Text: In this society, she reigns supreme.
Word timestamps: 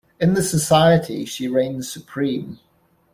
In 0.19 0.33
this 0.33 0.49
society, 0.49 1.25
she 1.25 1.47
reigns 1.47 1.91
supreme. 1.91 2.57